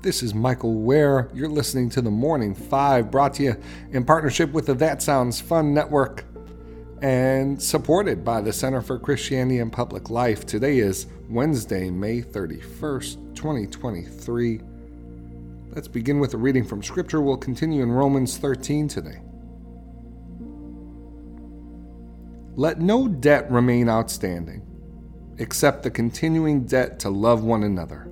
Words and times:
This 0.00 0.22
is 0.22 0.32
Michael 0.32 0.74
Wear. 0.74 1.28
You're 1.34 1.48
listening 1.48 1.90
to 1.90 2.00
the 2.00 2.10
Morning 2.10 2.54
Five, 2.54 3.10
brought 3.10 3.34
to 3.34 3.42
you 3.42 3.56
in 3.90 4.04
partnership 4.04 4.52
with 4.52 4.66
the 4.66 4.74
That 4.74 5.02
Sounds 5.02 5.40
Fun 5.40 5.74
Network 5.74 6.24
and 7.02 7.60
supported 7.60 8.24
by 8.24 8.40
the 8.40 8.52
Center 8.52 8.80
for 8.80 9.00
Christianity 9.00 9.58
and 9.58 9.72
Public 9.72 10.08
Life. 10.08 10.46
Today 10.46 10.78
is 10.78 11.08
Wednesday, 11.28 11.90
May 11.90 12.22
31st, 12.22 13.34
2023. 13.34 14.60
Let's 15.70 15.88
begin 15.88 16.20
with 16.20 16.32
a 16.34 16.38
reading 16.38 16.64
from 16.64 16.80
Scripture. 16.80 17.20
We'll 17.20 17.36
continue 17.36 17.82
in 17.82 17.90
Romans 17.90 18.36
13 18.36 18.86
today. 18.86 19.20
Let 22.54 22.80
no 22.80 23.08
debt 23.08 23.50
remain 23.50 23.88
outstanding, 23.88 24.64
except 25.38 25.82
the 25.82 25.90
continuing 25.90 26.66
debt 26.66 27.00
to 27.00 27.10
love 27.10 27.42
one 27.42 27.64
another. 27.64 28.08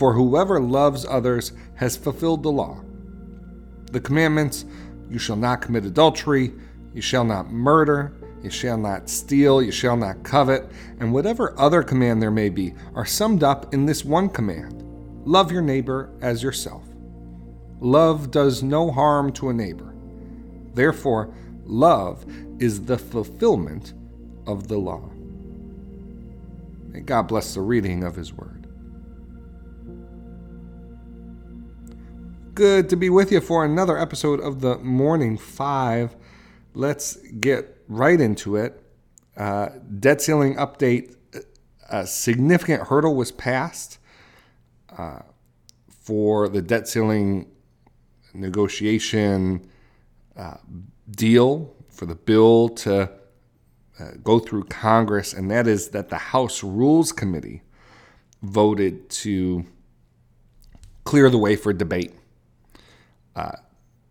For 0.00 0.14
whoever 0.14 0.58
loves 0.62 1.04
others 1.04 1.52
has 1.74 1.94
fulfilled 1.94 2.42
the 2.42 2.50
law. 2.50 2.80
The 3.92 4.00
commandments 4.00 4.64
you 5.10 5.18
shall 5.18 5.36
not 5.36 5.60
commit 5.60 5.84
adultery, 5.84 6.54
you 6.94 7.02
shall 7.02 7.22
not 7.22 7.50
murder, 7.50 8.14
you 8.42 8.48
shall 8.48 8.78
not 8.78 9.10
steal, 9.10 9.60
you 9.60 9.70
shall 9.70 9.98
not 9.98 10.22
covet, 10.22 10.70
and 11.00 11.12
whatever 11.12 11.52
other 11.60 11.82
command 11.82 12.22
there 12.22 12.30
may 12.30 12.48
be 12.48 12.72
are 12.94 13.04
summed 13.04 13.42
up 13.42 13.74
in 13.74 13.84
this 13.84 14.02
one 14.02 14.30
command 14.30 14.82
love 15.26 15.52
your 15.52 15.60
neighbor 15.60 16.10
as 16.22 16.42
yourself. 16.42 16.86
Love 17.78 18.30
does 18.30 18.62
no 18.62 18.90
harm 18.90 19.30
to 19.34 19.50
a 19.50 19.52
neighbor. 19.52 19.94
Therefore, 20.72 21.30
love 21.66 22.24
is 22.58 22.86
the 22.86 22.96
fulfillment 22.96 23.92
of 24.46 24.66
the 24.66 24.78
law. 24.78 25.10
May 26.88 27.00
God 27.00 27.28
bless 27.28 27.52
the 27.52 27.60
reading 27.60 28.02
of 28.02 28.16
His 28.16 28.32
Word. 28.32 28.59
Good 32.60 32.90
to 32.90 32.96
be 32.96 33.08
with 33.08 33.32
you 33.32 33.40
for 33.40 33.64
another 33.64 33.96
episode 33.96 34.38
of 34.38 34.60
the 34.60 34.76
Morning 34.80 35.38
Five. 35.38 36.14
Let's 36.74 37.16
get 37.16 37.82
right 37.88 38.20
into 38.20 38.56
it. 38.56 38.84
Uh, 39.34 39.70
debt 39.98 40.20
ceiling 40.20 40.56
update 40.56 41.16
a 41.88 42.06
significant 42.06 42.88
hurdle 42.88 43.14
was 43.14 43.32
passed 43.32 43.98
uh, 44.94 45.20
for 45.88 46.50
the 46.50 46.60
debt 46.60 46.86
ceiling 46.86 47.50
negotiation 48.34 49.66
uh, 50.36 50.58
deal 51.10 51.74
for 51.88 52.04
the 52.04 52.14
bill 52.14 52.68
to 52.68 53.10
uh, 53.98 54.04
go 54.22 54.38
through 54.38 54.64
Congress, 54.64 55.32
and 55.32 55.50
that 55.50 55.66
is 55.66 55.88
that 55.88 56.10
the 56.10 56.18
House 56.18 56.62
Rules 56.62 57.10
Committee 57.10 57.62
voted 58.42 59.08
to 59.08 59.64
clear 61.04 61.30
the 61.30 61.38
way 61.38 61.56
for 61.56 61.72
debate. 61.72 62.12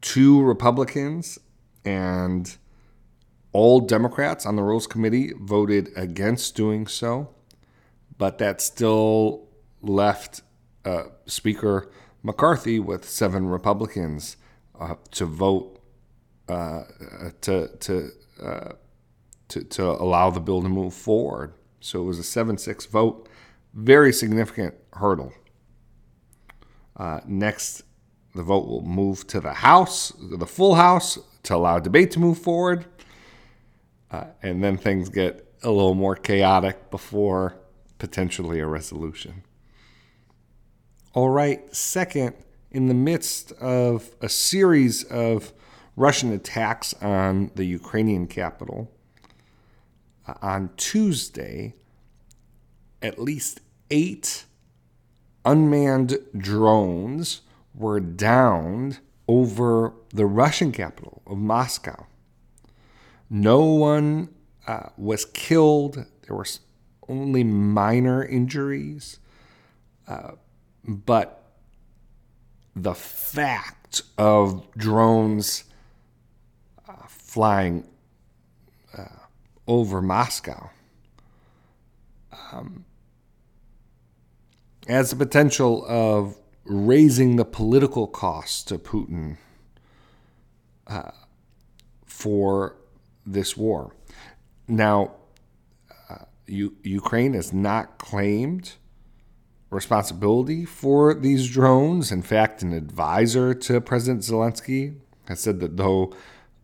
Two 0.00 0.42
Republicans 0.42 1.38
and 1.84 2.56
all 3.52 3.80
Democrats 3.80 4.46
on 4.46 4.56
the 4.56 4.62
Rules 4.62 4.86
Committee 4.86 5.32
voted 5.40 5.90
against 5.96 6.54
doing 6.54 6.86
so, 6.86 7.34
but 8.16 8.38
that 8.38 8.60
still 8.60 9.48
left 9.82 10.42
uh, 10.84 11.04
Speaker 11.26 11.90
McCarthy 12.22 12.78
with 12.78 13.08
seven 13.08 13.46
Republicans 13.46 14.36
uh, 14.78 14.94
to 15.10 15.24
vote 15.26 15.80
uh, 16.48 16.84
to 17.40 17.68
to, 17.80 18.10
uh, 18.42 18.72
to 19.48 19.64
to 19.64 19.82
allow 19.84 20.30
the 20.30 20.40
bill 20.40 20.62
to 20.62 20.68
move 20.68 20.94
forward. 20.94 21.54
So 21.80 22.00
it 22.02 22.04
was 22.04 22.18
a 22.18 22.24
seven-six 22.24 22.86
vote, 22.86 23.28
very 23.74 24.12
significant 24.12 24.74
hurdle. 24.94 25.32
Uh, 26.96 27.20
next, 27.26 27.82
the 28.34 28.42
vote 28.42 28.66
will 28.66 28.82
move 28.82 29.26
to 29.28 29.40
the 29.40 29.52
House, 29.52 30.12
the 30.20 30.46
full 30.46 30.74
House, 30.74 31.18
to 31.44 31.54
allow 31.54 31.78
debate 31.78 32.10
to 32.12 32.20
move 32.20 32.38
forward, 32.38 32.86
uh, 34.10 34.24
and 34.42 34.62
then 34.62 34.76
things 34.76 35.08
get 35.08 35.52
a 35.62 35.70
little 35.70 35.94
more 35.94 36.14
chaotic 36.14 36.90
before 36.90 37.56
potentially 37.98 38.60
a 38.60 38.66
resolution. 38.66 39.42
All 41.14 41.30
right, 41.30 41.74
second, 41.74 42.34
in 42.70 42.86
the 42.88 42.94
midst 42.94 43.52
of 43.52 44.10
a 44.20 44.28
series 44.28 45.04
of 45.04 45.52
Russian 45.96 46.32
attacks 46.32 46.94
on 46.94 47.50
the 47.56 47.64
Ukrainian 47.64 48.28
capital. 48.28 48.90
Uh, 50.26 50.34
on 50.42 50.70
Tuesday, 50.76 51.74
at 53.02 53.18
least 53.18 53.60
eight 53.90 54.44
unmanned 55.44 56.18
drones 56.36 57.40
were 57.74 58.00
downed 58.00 59.00
over 59.26 59.92
the 60.10 60.26
Russian 60.26 60.72
capital 60.72 61.22
of 61.26 61.38
Moscow. 61.38 62.06
No 63.30 63.62
one 63.62 64.30
uh, 64.66 64.88
was 64.96 65.24
killed. 65.26 66.06
There 66.26 66.36
were 66.36 66.46
only 67.08 67.44
minor 67.44 68.24
injuries. 68.24 69.18
Uh, 70.06 70.32
but 70.84 71.42
the 72.74 72.94
fact 72.94 74.02
of 74.16 74.66
drones 74.76 75.64
flying 77.28 77.86
uh, 78.96 79.04
over 79.66 80.00
Moscow 80.00 80.70
um, 82.52 82.86
has 84.88 85.10
the 85.10 85.16
potential 85.16 85.84
of 85.86 86.37
raising 86.68 87.36
the 87.36 87.44
political 87.44 88.06
cost 88.06 88.68
to 88.68 88.78
Putin 88.78 89.36
uh, 90.86 91.10
for 92.06 92.76
this 93.26 93.56
war. 93.56 93.94
Now, 94.66 95.12
uh, 96.08 96.24
U- 96.46 96.76
Ukraine 96.82 97.34
has 97.34 97.52
not 97.52 97.98
claimed 97.98 98.72
responsibility 99.70 100.64
for 100.64 101.14
these 101.14 101.48
drones. 101.48 102.10
In 102.10 102.22
fact, 102.22 102.62
an 102.62 102.72
advisor 102.72 103.54
to 103.54 103.80
President 103.80 104.22
Zelensky 104.22 104.96
has 105.26 105.40
said 105.40 105.60
that 105.60 105.76
though 105.76 106.14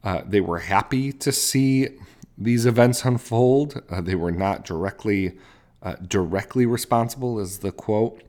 uh, 0.03 0.23
they 0.27 0.41
were 0.41 0.61
happy 0.61 1.13
to 1.13 1.33
see 1.33 1.89
these 2.37 2.67
events 2.67 3.05
unfold. 3.05 3.83
Uh, 3.91 4.01
they 4.01 4.15
were 4.15 4.33
not 4.33 4.65
directly 4.65 5.39
uh, 5.83 5.97
directly 6.07 6.65
responsible, 6.65 7.39
is 7.39 7.59
the 7.59 7.71
quote. 7.71 8.23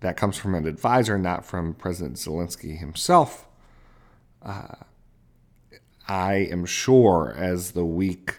That 0.00 0.16
comes 0.16 0.36
from 0.36 0.54
an 0.54 0.66
advisor, 0.66 1.18
not 1.18 1.44
from 1.44 1.74
President 1.74 2.16
Zelensky 2.16 2.78
himself. 2.78 3.46
Uh, 4.42 4.76
I 6.06 6.34
am 6.34 6.64
sure 6.64 7.34
as 7.36 7.72
the 7.72 7.84
week 7.84 8.38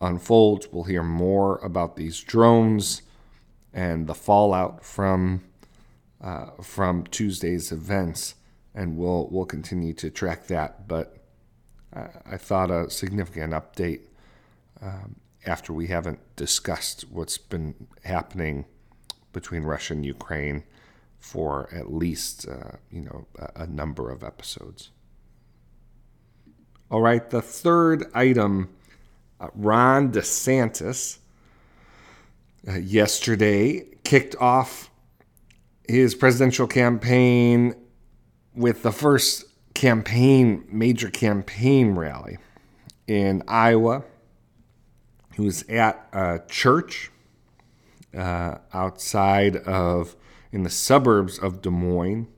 unfolds, 0.00 0.68
we'll 0.70 0.84
hear 0.84 1.02
more 1.02 1.58
about 1.58 1.96
these 1.96 2.20
drones 2.20 3.02
and 3.72 4.06
the 4.06 4.14
fallout 4.14 4.84
from 4.84 5.42
uh, 6.20 6.50
from 6.62 7.04
Tuesday's 7.04 7.72
events, 7.72 8.34
and 8.74 8.96
we'll 8.96 9.28
we'll 9.30 9.46
continue 9.46 9.92
to 9.94 10.10
track 10.10 10.46
that. 10.48 10.86
But 10.86 11.16
I 11.94 12.36
thought 12.36 12.70
a 12.70 12.88
significant 12.90 13.52
update 13.52 14.00
um, 14.80 15.16
after 15.44 15.72
we 15.72 15.88
haven't 15.88 16.20
discussed 16.36 17.04
what's 17.10 17.38
been 17.38 17.74
happening 18.04 18.64
between 19.32 19.62
Russia 19.62 19.94
and 19.94 20.04
Ukraine 20.04 20.64
for 21.18 21.68
at 21.72 21.92
least 21.92 22.48
uh, 22.48 22.76
you 22.90 23.00
know 23.00 23.26
a, 23.38 23.62
a, 23.62 23.66
number 23.66 24.10
of 24.10 24.24
episodes. 24.24 24.90
All 26.90 27.00
right, 27.00 27.28
the 27.30 27.40
third 27.40 28.04
item, 28.12 28.68
uh, 29.40 29.48
Ron 29.54 30.10
DeSantis 30.10 31.18
uh, 32.66 32.72
yesterday 32.74 33.86
kicked 34.04 34.36
off 34.36 34.90
his 35.88 36.14
presidential 36.14 36.66
campaign 36.66 37.74
with 38.54 38.82
the 38.82 38.92
first 38.92 39.44
campaign, 39.74 40.64
major 40.68 41.08
campaign 41.08 41.94
rally 41.94 42.38
in 43.06 43.42
Iowa. 43.48 44.02
He 45.34 45.42
was 45.42 45.62
at 45.68 46.08
a 46.12 46.40
church 46.48 47.10
uh, 48.16 48.58
outside 48.72 49.56
of, 49.56 50.16
in 50.50 50.62
the 50.62 50.70
suburbs 50.70 51.38
of 51.38 51.62
Des 51.62 51.70
Moines. 51.70 52.28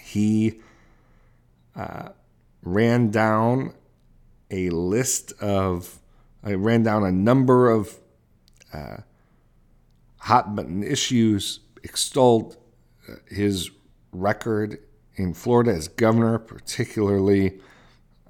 He 0.00 0.60
uh, 1.76 2.10
ran 2.62 3.10
down 3.10 3.74
a 4.50 4.70
list 4.70 5.32
of, 5.40 6.00
I 6.42 6.54
ran 6.54 6.82
down 6.82 7.04
a 7.04 7.12
number 7.12 7.70
of 7.70 7.98
uh, 8.72 8.98
hot 10.18 10.54
button 10.54 10.82
issues, 10.82 11.60
extolled 11.82 12.56
uh, 13.08 13.14
his 13.28 13.70
record 14.12 14.78
in 15.16 15.34
Florida 15.34 15.72
as 15.72 15.88
governor, 15.88 16.38
particularly 16.38 17.60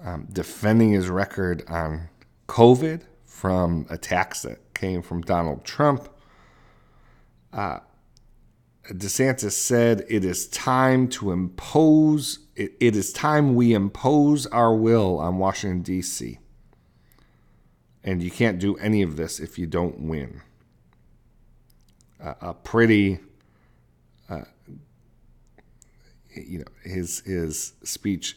um, 0.02 0.26
defending 0.32 0.92
his 0.92 1.08
record 1.08 1.62
on 1.68 2.08
COVID 2.48 3.02
from 3.40 3.86
attacks 3.88 4.42
that 4.42 4.74
came 4.74 5.00
from 5.00 5.22
Donald 5.22 5.64
Trump. 5.64 6.10
Uh, 7.54 7.78
DeSantis 8.90 9.52
said 9.52 10.04
it 10.10 10.26
is 10.26 10.46
time 10.48 11.08
to 11.08 11.32
impose, 11.32 12.40
it, 12.54 12.74
it 12.80 12.94
is 12.94 13.14
time 13.14 13.54
we 13.54 13.72
impose 13.72 14.44
our 14.48 14.74
will 14.74 15.18
on 15.18 15.38
Washington, 15.38 15.80
D.C. 15.80 16.38
And 18.04 18.22
you 18.22 18.30
can't 18.30 18.58
do 18.58 18.76
any 18.76 19.00
of 19.00 19.16
this 19.16 19.40
if 19.40 19.58
you 19.58 19.66
don't 19.66 20.00
win. 20.00 20.42
Uh, 22.22 22.34
a 22.42 22.52
pretty, 22.52 23.20
uh, 24.28 24.42
you 26.34 26.58
know, 26.58 26.64
his 26.84 27.20
his 27.20 27.72
speech 27.84 28.36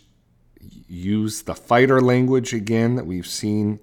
used 0.87 1.45
the 1.45 1.55
fighter 1.55 1.99
language 1.99 2.53
again 2.53 2.95
that 2.95 3.05
we've 3.05 3.27
seen 3.27 3.81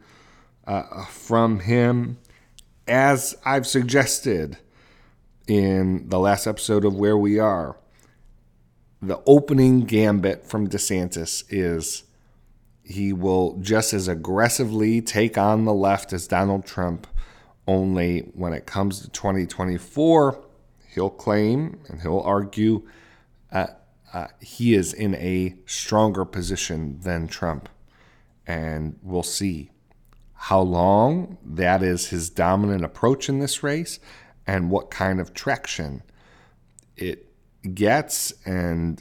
uh, 0.66 1.04
from 1.06 1.60
him, 1.60 2.18
as 2.86 3.36
I've 3.44 3.66
suggested 3.66 4.58
in 5.46 6.08
the 6.08 6.18
last 6.18 6.46
episode 6.46 6.84
of 6.84 6.94
Wear 6.94 7.16
We 7.16 7.38
Are. 7.38 7.76
The 9.02 9.20
opening 9.26 9.80
gambit 9.80 10.46
from 10.46 10.68
DeSantis 10.68 11.44
is 11.48 12.04
he 12.84 13.12
will 13.12 13.56
just 13.60 13.92
as 13.92 14.08
aggressively 14.08 15.00
take 15.00 15.38
on 15.38 15.64
the 15.64 15.72
left 15.72 16.12
as 16.12 16.26
Donald 16.26 16.66
Trump, 16.66 17.06
only 17.66 18.20
when 18.34 18.52
it 18.52 18.66
comes 18.66 19.00
to 19.00 19.08
2024, 19.10 20.42
he'll 20.94 21.10
claim 21.10 21.80
and 21.88 22.02
he'll 22.02 22.20
argue 22.20 22.86
uh, 23.52 23.68
uh, 24.12 24.26
he 24.40 24.74
is 24.74 24.92
in 24.92 25.14
a 25.14 25.54
stronger 25.66 26.24
position 26.24 26.98
than 27.00 27.28
Trump. 27.28 27.68
And 28.46 28.98
we'll 29.02 29.22
see 29.22 29.70
how 30.50 30.61
long 30.61 31.38
that 31.44 31.81
is 31.81 32.08
his 32.08 32.29
dominant 32.29 32.85
approach 32.85 33.29
in 33.29 33.38
this 33.38 33.62
race 33.62 34.00
and 34.49 34.69
what 34.69 34.91
kind 34.91 35.20
of 35.20 35.32
traction 35.32 36.02
it 36.97 37.32
gets 37.73 38.32
and 38.44 39.00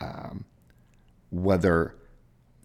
um, 0.00 0.44
whether 1.30 1.96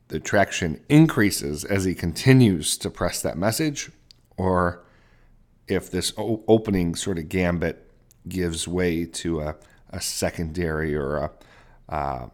the 0.10 0.20
traction 0.20 0.80
increases 0.88 1.66
as 1.66 1.84
he 1.86 1.96
continues 1.96 2.78
to 2.78 2.92
press 2.92 3.24
that 3.24 3.40
message, 3.40 3.90
or 4.38 4.84
if 5.68 5.90
this 5.90 6.14
o- 6.16 6.44
opening 6.48 6.94
sort 6.94 7.18
of 7.18 7.28
gambit 7.28 7.90
gives 8.28 8.68
way 8.68 9.04
to 9.04 9.42
a, 9.42 9.56
a 9.90 10.00
secondary 10.00 10.96
or 10.96 11.18
a, 11.18 11.32
uh, 11.90 12.28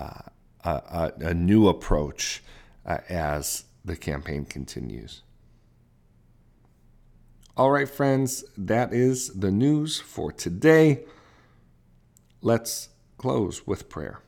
uh, 0.00 0.22
a, 0.64 1.12
a, 1.20 1.34
new 1.34 1.68
approach 1.68 2.42
uh, 2.86 2.96
as 3.10 3.64
the 3.84 3.96
campaign 3.96 4.46
continues. 4.46 5.20
All 7.56 7.70
right, 7.70 7.88
friends, 7.88 8.44
that 8.58 8.92
is 8.92 9.30
the 9.30 9.50
news 9.50 9.98
for 9.98 10.30
today. 10.30 11.04
Let's 12.42 12.90
close 13.16 13.66
with 13.66 13.88
prayer. 13.88 14.20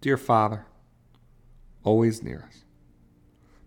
Dear 0.00 0.16
Father, 0.16 0.64
always 1.84 2.22
near 2.22 2.46
us, 2.48 2.64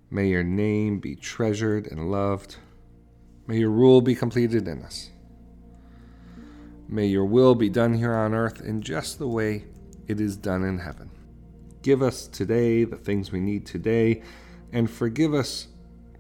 may 0.10 0.28
your 0.30 0.44
name 0.44 0.98
be 0.98 1.16
treasured 1.16 1.86
and 1.86 2.10
loved. 2.10 2.56
May 3.46 3.60
your 3.60 3.70
rule 3.70 4.02
be 4.02 4.16
completed 4.16 4.68
in 4.68 4.82
us. 4.82 5.12
May 6.90 7.06
your 7.06 7.26
will 7.26 7.54
be 7.54 7.70
done 7.70 7.94
here 7.94 8.16
on 8.16 8.34
earth 8.34 8.60
in 8.60 8.82
just 8.82 9.20
the 9.20 9.28
way 9.28 9.66
it 10.08 10.20
is 10.20 10.36
done 10.36 10.64
in 10.64 10.80
heaven. 10.80 11.12
Give 11.84 12.02
us 12.02 12.26
today 12.26 12.86
the 12.86 12.98
things 12.98 13.32
we 13.32 13.40
need 13.40 13.68
today, 13.68 14.24
and 14.74 14.90
forgive 14.90 15.36
us 15.36 15.68